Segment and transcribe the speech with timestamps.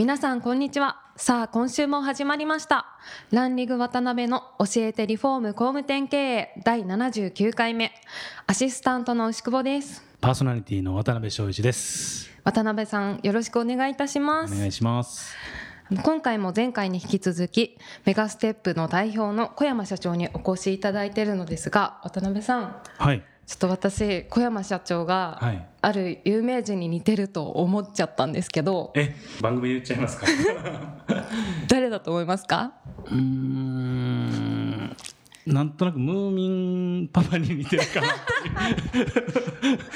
[0.00, 2.86] 皆さんこんにちはさあ今週も始まりました
[3.32, 7.92] ランリグ渡辺の教えてリフォーム工務店経営第79回目
[8.46, 12.30] アシスタントの牛久保ですパーソナリティの渡辺翔一です。
[12.44, 15.36] 渡辺さんよろしくお願いいたしますお願いします。
[16.02, 17.76] 今回も前回に引き続き
[18.06, 23.22] メガステップの代表の小山社長にお越しいただいているのですが渡辺さんはい。
[23.50, 25.66] ちょっと私小山社長がはい。
[25.82, 30.26] ある有名人に似てると思っちゃったんですけどえ、番組で言っちゃいますか？
[31.68, 32.74] 誰だと思いますか？
[33.06, 34.96] うーん。
[35.46, 36.48] なんとなくムーミ
[37.00, 38.10] ンパパに似てるかなっ
[38.92, 39.06] ていう。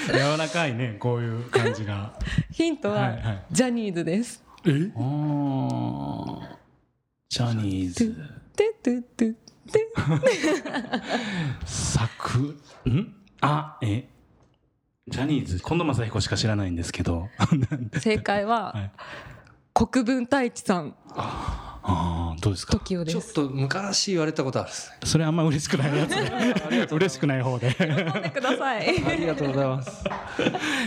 [0.09, 2.19] 柔らかいね、こういう感じが。
[2.51, 4.71] ヒントは、はいはいジャニーズですえ？
[4.71, 8.17] ジャニーズ。
[11.65, 12.57] 作。
[12.89, 13.15] ん。
[13.45, 14.09] あ、え？
[15.07, 15.61] ジャニーズ。
[15.61, 17.29] 近藤正彦しか知らないんですけど。
[18.01, 18.91] 正解は、はい
[19.77, 22.14] 国分太一さんああ、
[22.45, 22.79] どうですか？
[22.79, 24.91] ちょっと昔言われたことあるです。
[24.91, 24.97] ね。
[25.05, 26.87] それあんま嬉しくないやつね。
[26.91, 27.75] 嬉しくない方で。
[27.81, 29.03] 飲んでください。
[29.03, 30.05] ありがとうございます。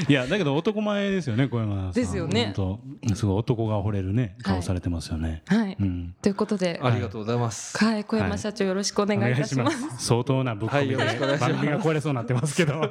[0.07, 1.91] いやだけど男前ですよね小山さん。
[1.93, 2.53] ですよね。
[2.55, 3.15] 本当。
[3.15, 6.15] すごい男が惚れるね顔されてますよね、はい、うん。
[6.21, 6.79] ということで。
[6.83, 7.75] ありがとうございます。
[7.83, 8.03] はい。
[8.03, 11.53] 小山社長よろしくお願いいたします,、相当なぶっ込みで、はいよろしくお願いします。
[11.53, 12.81] 番組が壊れそうになってますけど。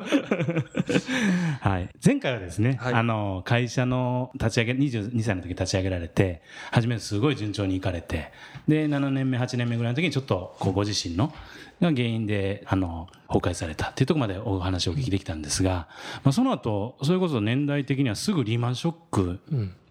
[1.61, 1.89] はい。
[2.05, 2.95] 前回はですね、はい。
[2.95, 6.42] あの会社の立ち上げ22歳の時立ち上げられて
[6.73, 8.33] 初めすごい順調にいかれて
[8.68, 11.33] で7年目8年目ぐらいの時にちょっとこうご自身の
[11.80, 15.89] が原因であの崩壊されたっていうところまでお話をお聞きできたんですが、
[16.24, 19.40] まあ、その後それこそ年代的にはすぐリーマンショック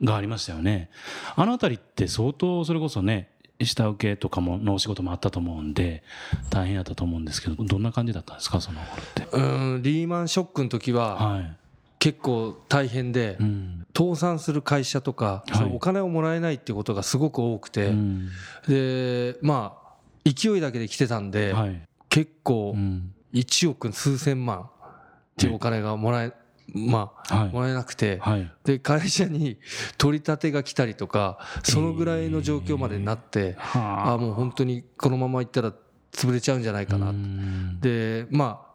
[0.03, 0.89] がありましたよね。
[1.35, 3.29] あのあたりって相当それこそね
[3.61, 6.03] 下請けとかものお仕事もあったと思うんで
[6.49, 9.27] 大変だったと思うんですけどどんな感じだったんですかその頃って。
[9.31, 11.57] うん、リーマンショックの時ははい
[12.05, 13.87] 結構大変でう、ん。
[13.97, 15.71] 倒産する会社とか、はい。
[15.73, 18.29] お金をもらえないっていうことがすごく多くて、うん。
[18.67, 21.81] で、まあ、勢いだけで来てたんで、はい。
[22.09, 23.11] 結構うん。
[23.33, 24.67] 1億数千万っ
[25.35, 26.33] ていうお金がもらえ、
[26.75, 27.49] まあ、はい。
[27.51, 28.51] もらえなくて、はい。
[28.63, 29.57] で、会社に
[29.97, 34.17] 取り立てが来たりとか、そのぐらいの状況までになって、はあ。
[34.19, 35.73] もう本当にこのまま行ったら
[36.11, 37.79] 潰れちゃうんじゃないかなうん。
[37.81, 38.74] でまあ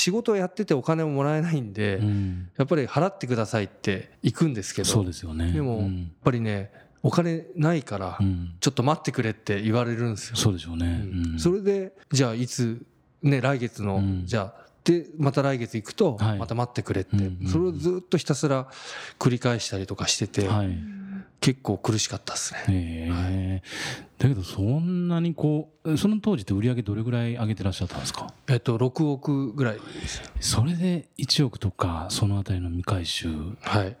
[0.00, 2.48] 仕事をやっててお金ももらえないんで、うん。
[2.56, 5.52] やっぱり払ってくださいって行くんですけどそうですよね。
[5.52, 6.72] でも、やっうんぱりね
[7.02, 8.54] お金ないから、うん。
[8.60, 10.36] ちょっと待ってくれって言われるんですよ。
[10.36, 11.04] そうでしょうね、
[11.38, 12.84] それでじゃあいつ
[13.22, 14.22] ね来月の、うん。
[14.26, 16.38] じゃあでまた来月行くとはい。
[16.38, 17.16] また待ってくれって、
[17.50, 18.68] それをずっとひたすら
[19.18, 20.78] 繰り返したりとかしてて、はい
[21.40, 22.60] 結構苦しかったですね。
[22.68, 23.62] ええ
[24.18, 28.32] だけどそんなにこうその当時って売り上げどれぐらい上げてらっしゃったんですか？
[28.48, 29.78] えっと6億ぐらい。
[30.40, 33.28] それで1億とかそのあたりの未回収
[33.62, 33.96] はい。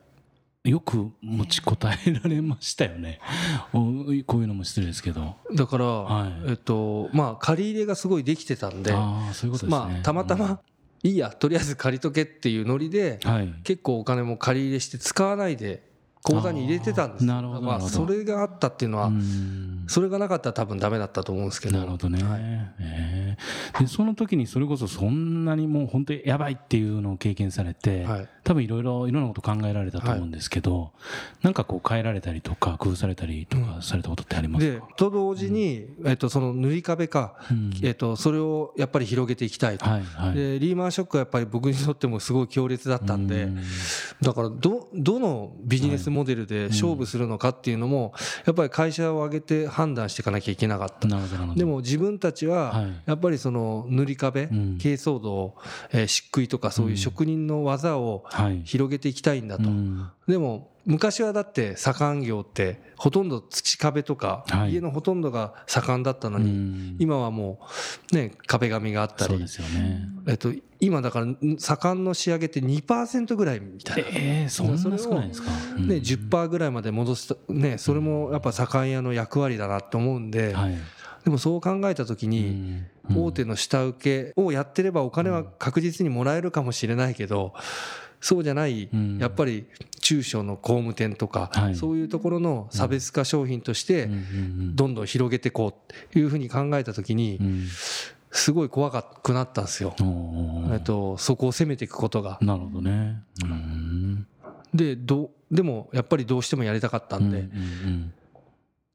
[0.62, 3.18] よく持ちこたえられましたよね。
[3.72, 3.78] お
[4.26, 5.36] こういうのも失礼ですけど。
[5.54, 6.32] だから、はい。
[6.48, 9.86] えっとまあ借り入れがすごいできてたんで、ああそういうことですね。
[9.92, 10.60] まあたまたま
[11.02, 13.54] いいやとりあえず借りとけっていうノリで、うんはい。
[13.64, 15.88] 結構お金も借り入れして使わないで
[16.22, 19.84] 口座に入れてたんですなるほどまあそれがあったっていうのは、うん。
[19.88, 21.78] それがなかったら多分ダメだったと思うんですけど。
[21.78, 22.40] なるほどね、はい。
[22.42, 23.36] え
[23.78, 28.28] えでその時にそれこそそんなにもう本当にやばいっていうのを経験されて、はい。
[28.42, 30.92] 多分いろいろいろんなこと考えられたと思うんですけど、
[31.42, 37.72] なんかこう変えられたりとか工夫されたりとかされたことってありますでか、と同時に、えっと、その塗り壁か、うん。
[37.82, 40.34] えっと、それをやっぱり広げていきたいと、はいはい。
[40.34, 43.62] でリーマンショックはやっぱり僕にとってもすごい強烈だったんで、うん。
[44.20, 48.12] だからどどのビジネスモデルで勝負するのかっていうのも
[48.46, 51.08] やっぱり会社を挙げて判断していかなきゃいけなかった。
[51.54, 53.02] でも自分たちははい。
[53.06, 54.78] やっぱりその塗り壁うん。
[54.78, 55.54] 珪藻土
[55.92, 58.62] えー漆喰とかそういう職人の技をはい。
[58.64, 59.64] 広げていきたいんだと。
[59.68, 60.08] うん。
[60.28, 64.72] でも昔はだって左官業ってほとんど土壁とかはい。
[64.72, 66.96] 家のほとんどが左官だったのうにん。
[66.98, 67.60] 今はも
[68.12, 69.30] うね壁紙があったり。
[69.30, 70.08] そうですよね。
[70.26, 71.26] えっと今だから
[71.58, 74.08] 左官の仕上げって2%ぐらいみたいな。
[74.10, 75.88] ええそんな少ないんですか、うん。
[75.88, 80.74] ね、10%ぐらいまで戻すと、ね、それもやっぱ左官屋の役割だなと思うんで、はい。
[81.24, 82.82] でもそう考えた時うに、
[83.14, 87.52] 大手の下請けをやってればお金は確実にもらえるかもしれないけど
[88.20, 89.18] そうじゃないうん。
[89.18, 89.66] やっぱり
[90.00, 91.74] 中小の工務店とかはい。
[91.74, 94.08] そういうところの差別化商品として
[94.74, 97.40] どんどん広げていこうっていうふうに考えた時に
[98.30, 99.94] すごい怖くなったんですよ。
[100.72, 102.38] えっとそこを攻めていくことが。
[102.40, 103.22] なるほどね。
[103.42, 104.26] うん。
[104.74, 108.12] でどうでもやっぱりどうしてもやりたかったんでうんうん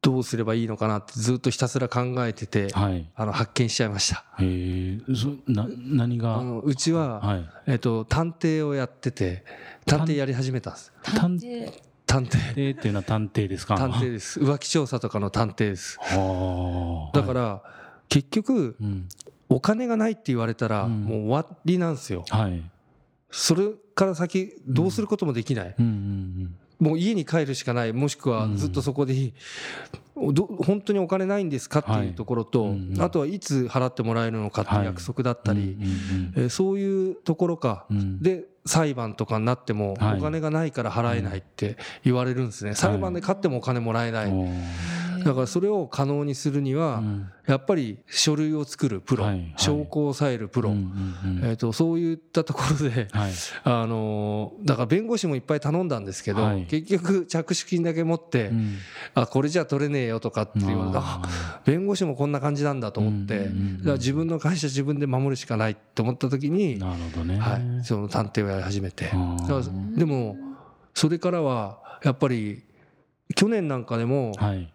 [0.06, 3.10] どうすればいいのかなってずっとひたすら考えててうんはい。
[3.16, 4.24] あの発見しちゃいました。
[4.38, 6.38] へえ、そな何が？
[6.38, 7.48] あのうちは、はい。
[7.66, 9.44] えっと、探偵をやってて
[9.84, 13.76] 探偵やり始めたんです探で探偵偵っていうのは探偵ですか？
[13.76, 17.18] 探偵です浮気調査とかの探偵ですはあ。
[17.18, 17.62] だから、
[18.08, 19.08] 結局うん。
[19.48, 22.62] お金がないって言われたらうんもう終わりなんですよはい。
[23.30, 29.32] それから先どうすることもできない、うんうんもう家に帰るしかないもしくはずっとそこでいい、
[30.32, 33.02] ど本当にお金ないんですかっていうところと、はいうん。
[33.02, 38.22] あとはいつ払ってもらえるのかっていう約束だったり、うんうんえーそういうところか、うん。
[38.22, 40.18] で裁判とかになってもはい。
[40.18, 44.32] お金がないから払えないって言われるんですね、裁判で勝ってもお金もらえない、
[45.26, 47.32] だからそれを可能にするには、うん。
[47.46, 49.24] やっぱり書類を作るプロ、
[49.56, 50.70] 証拠を抑えるプロ、
[51.42, 53.32] えー、とそういったところで、はい。
[53.64, 56.66] あのーだから弁護士もいっぱい頼んだんですけど、はい。
[56.66, 58.74] 結局着手金だけ持って、うん。
[59.14, 63.50] あこれじゃ取れねえよとかって言われたああ弁護士もこんな感じなんだと思って、
[63.94, 67.38] 自分の会社自分で守るしかないと思った時にー、なるほどね。
[67.38, 69.10] はい、その探偵をやり始めて、
[69.96, 70.36] でも
[70.94, 72.62] それからはやっぱり
[73.34, 74.72] 去年なんかでもはい。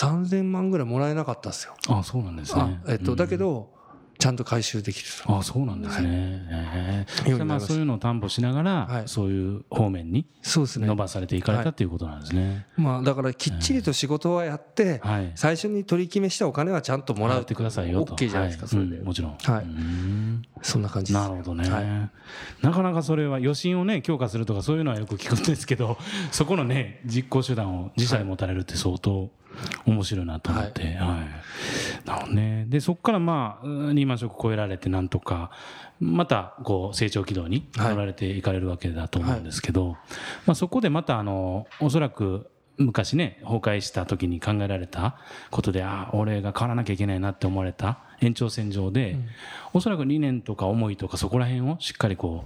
[0.00, 1.74] 3000万ぐらいもらえなかったんですよ。
[1.88, 2.80] あ、そうなんですあね。
[2.88, 3.80] えっと、うんだけど
[4.20, 6.08] ちゃんと回収できるあそうなんですね。
[6.50, 9.02] ええようになりまあそういうのを担保しながら、はい。
[9.06, 12.66] そういう方面に伸ばされていかれたっていうことなんですね。
[12.76, 15.32] まあだからきっちりと仕事はやって、はい。
[15.36, 17.42] 最初に取り決めしたお金はちゃんともらう。
[17.42, 18.14] ってくださいよと。
[18.14, 19.36] OK じゃないですか、はそれで、うんもちろん。
[19.38, 19.64] はい。
[19.64, 21.22] うんそんな感じです。
[21.22, 22.10] なるほどね、はい。
[22.62, 25.96] なかなかそれは余震をね強化するとかそういうのはよく聞くんですけど
[26.30, 29.30] そこのね実行手段を自社で持たれるって相当
[29.86, 32.06] 面白いなと思って、はい。
[32.06, 32.66] なるほどね。
[32.68, 35.50] でそこからまあうんリーマンショック超えられてなんとか
[36.00, 39.96] またこう成長軌道に乗られていかれるわけだと思うんですけど、
[40.46, 45.18] まあ、そこでまたあのおそらく昔ね崩壊した時に考えられた
[45.50, 49.16] ことでああ俺が変わらなきゃいけないなって思われた延長線上で、
[49.72, 52.44] おそらく理念とか思いとかそこら辺をしっかりこ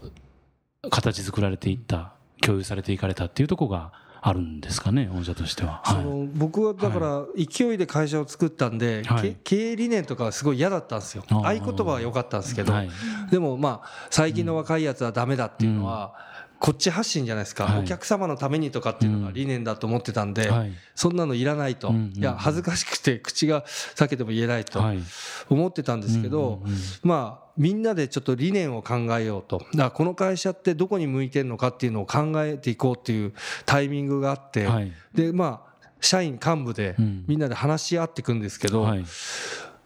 [0.83, 3.93] う形作られていった共有されていかれたっていうところが
[4.27, 5.83] あるんですかね御社としては。
[5.85, 6.03] はい。
[6.03, 9.23] その僕はだから勢いで会社を作ったんで、はい。
[9.23, 11.25] け経営理念とかはすごい嫌だったんですよ。
[11.29, 12.91] 合言葉は良かったんですけど、はい。
[13.31, 16.15] でもまあ最近の若いやつはダメだっていうのは、
[16.59, 17.81] こっち発信じゃないですか、はい。
[17.81, 20.73] お客様のためにとかっていうのが理念だと思ってたんで、はい。
[20.95, 22.19] そんなのいらないと、うんうん。
[22.19, 25.03] いや恥ずかしくて口が裂けても言えないとはい。
[25.51, 26.79] 思ってたんですけど、うんうんうん。
[27.03, 29.59] まあみんなでちょっと理念を考えようと。
[29.59, 33.33] だからこの会社ってどこに向いてるのかっていうのを考えていこうっていう
[33.65, 34.93] タイミングがあって、はい。
[35.15, 37.25] でまあ社員幹部でうん。
[37.27, 39.05] みんなで話し合っていくんですけど、はい。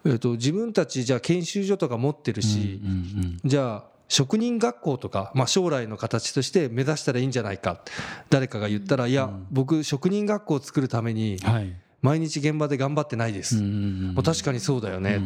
[0.07, 7.83] えっと自分たちじゃあ研修所とか持ってるし、うんうんじゃあ職人学校とか、まあ、将来の形として目指したらいいんじゃないか。
[8.31, 15.21] 誰かが言ったらいや僕職人学校を作るためにうんはい毎日現場で頑張ってないです、う確かにそうだよね、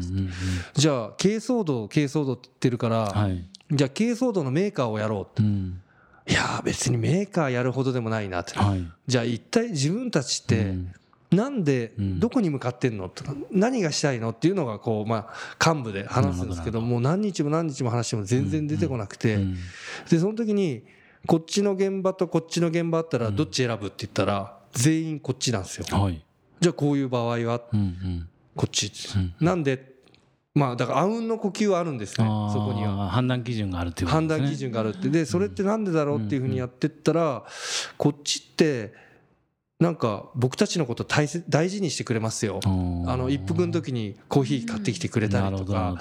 [0.75, 3.45] じゃあ軽装度軽装度って言ってるから、はい。
[3.71, 5.81] じゃあ軽装度のメーカーをやろううん。
[6.29, 8.87] いやー別にメーカーやるほどでもないなって、はい。
[9.07, 10.93] じゃあ一体自分たちってうん。
[11.31, 12.21] なんでうん。
[12.21, 13.09] どこに向かってんの？
[13.09, 15.31] とか何がしたいのっていうのがこうま
[15.61, 19.37] あ幹部で話すんですけどもう何日も何日も話しても全然出てこなくて。
[19.37, 19.57] うん
[20.11, 20.85] でその時に
[21.27, 25.87] こっちの現場とこっちの現場あったらどっち選ぶって言ったら全員こっちなんですよ。
[25.99, 26.23] はい
[26.63, 27.61] じゃあこういう場合は
[28.57, 29.93] こっちうんなんで
[30.55, 33.09] まあだからあうんの呼吸はあるんですねそこには。
[33.09, 34.47] 判断基準があるっていうこと判ですね。
[34.47, 35.09] 断基準があるって。
[35.09, 37.43] でそれってなんでだろうっていうふうにやってったら
[37.97, 38.95] こっちって
[39.81, 42.61] なんか僕たちのこと大切大事にしてくれますよ。
[42.65, 42.69] あ
[43.17, 45.99] の一服の時にコーヒー買ってきてくれたりとか。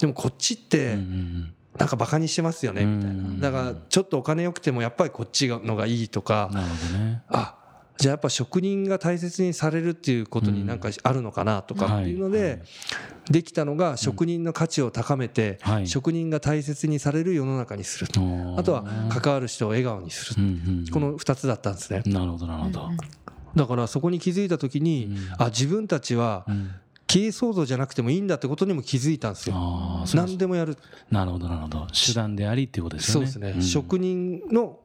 [0.00, 6.48] でもこっちってんなんかバカにしてますよねみたいうんなだからちょっとお金良くてもやっぱりこっちのがいいとか。
[6.50, 7.22] うんなるほどね。
[7.28, 7.58] あ
[8.04, 12.32] じゃあやっぱ職人が大切にされるっていうことになんかあるのかなとかっていうのはい。
[12.32, 12.62] で
[13.30, 15.86] できたのが職人の価値を高めてはい。
[15.86, 18.60] 職人が大切にされる世の中にするおー。
[18.60, 20.50] あとは関わる人を笑顔にするうんう
[20.82, 22.02] んこの2つだったんですね。
[22.04, 22.90] なるほどなるほど。
[23.56, 25.42] だからそこに気づいた時にうん。
[25.42, 26.72] あ自分たちはうん。
[27.06, 29.54] 経営創造じゃなくてもいいんだってことにも気づいたんですよ。
[29.56, 30.76] ああそう何でもやる。
[31.10, 31.86] なるほどなるほど。
[31.86, 33.26] 手段でありっていうことですよね。
[33.28, 33.62] そうですね、ん。
[33.62, 34.80] 職人の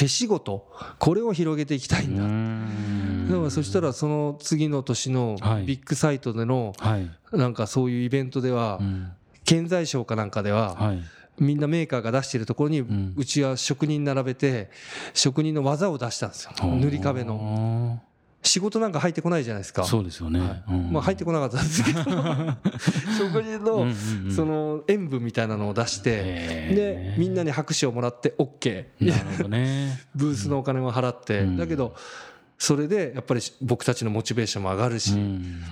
[0.00, 0.66] 手仕事
[0.98, 3.28] これを広げていきたいんだ、ん。
[3.30, 5.64] だからそしたらその次の年のはい。
[5.64, 9.12] ビッグサイトでのはい、なんかそういうイベントではうん。
[9.44, 11.02] 建材賞かなんかでははい、
[11.38, 13.12] みんなメーカーが出してるところにん。
[13.14, 14.70] うちは職人並べて
[15.12, 16.52] 職人の技を出したんですよ。
[16.62, 18.02] 塗り壁のの
[18.42, 19.84] 仕事なんか入ってこないじゃないですか。
[19.84, 20.64] そうですよね、はい。
[20.70, 22.00] うんまあ入ってこなかったんですけど
[23.18, 26.10] 職人うんのその演舞みたいなのを出して
[26.74, 30.00] でみんなに拍手をもらって OK なるほどね。
[30.14, 31.40] ブースのお金も払って。
[31.40, 31.56] うん。
[31.56, 31.94] だけど
[32.58, 35.62] それでやっぱり僕たちのモチベーションも上がるうしん。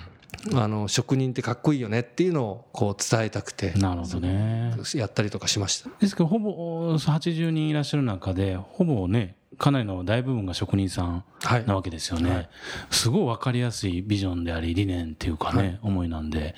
[0.54, 4.74] あの職人ってかっこいいよねっていうのをこう伝えたくてなるほどね。
[4.94, 5.90] やったりとかしました。
[5.98, 11.66] ですけどほぼ80人いらっしゃる中でほぼねかなりの大部分が職人さんはい。
[11.66, 12.48] なわけですよね、はい。
[12.90, 15.78] すごい分かりやすいビジョンであり理念っていうかね、はい。
[15.82, 16.54] 思いなんで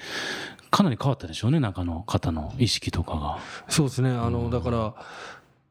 [0.71, 3.39] かなり変わったでしょうね中の方の意識とかが。
[3.69, 4.11] そうですね。
[4.11, 4.95] あのだから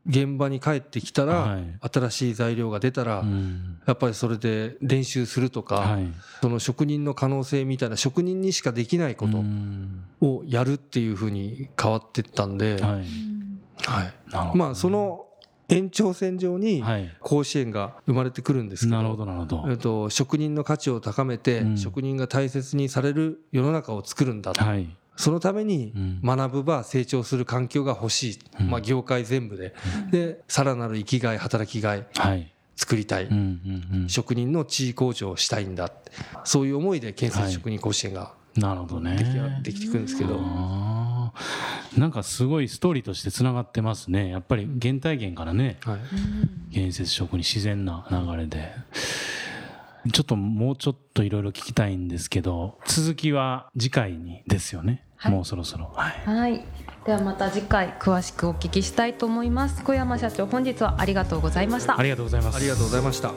[0.08, 1.64] 現場に帰ってきたらはい。
[1.94, 3.80] 新しい材料が出たらうん。
[3.86, 6.08] やっぱりそれで練習するとか、はい。
[6.42, 10.06] その職人の可能性みたいな職人にしかできないこうとん。
[10.22, 13.04] をやるっていうふうに変わってったんで、はい。
[13.86, 14.58] はい。
[14.58, 15.26] まあその
[15.70, 17.16] 延長線上にはい。
[17.20, 19.66] 甲子園が生まれてくるんですけど,、なるほどなるほど。
[19.70, 21.78] えっと、職人の価値を高めて、うん。
[21.78, 24.88] 職人が大切にされる世の中を作るんだと、はい。
[25.16, 26.22] そのためにうん。
[26.24, 28.70] 学ぶ場成長する環境が欲しい、うん。
[28.70, 29.74] まあ、業界全部で、
[30.12, 32.52] でさらなる生きがい働きがいはい。
[32.76, 34.10] 作りたい、うんうんうん。
[34.10, 35.92] 職人の地位向上をしたいんだ。
[36.46, 39.62] そういう思いで建設職人甲子園がなるほどね。
[39.64, 40.40] でき,、できてくるんですけど、
[41.98, 44.30] なんかすごいストーリーとしてつながってますね。
[44.30, 45.78] やっぱり原体験からね。
[45.84, 48.72] はい、建設職に自然な流れで。
[50.14, 55.32] ちょっともうちょっといろいろ聞きたいんですけど続きは次回にですよね、はい。
[55.34, 55.92] もうそろそろ。
[55.94, 56.14] はい。
[56.26, 56.66] はい。
[57.06, 59.84] ではまた次回詳しくお聞きしたいと思います。
[59.84, 62.00] 小山社長本日はありがとうございました。
[62.00, 62.56] ありがとうございます。
[62.56, 63.32] ありがとうございました。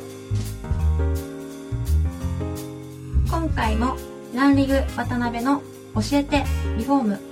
[3.28, 3.96] 今回も
[4.34, 5.60] ランリグ渡辺の
[5.94, 6.44] 教えて
[6.78, 7.31] リフォーム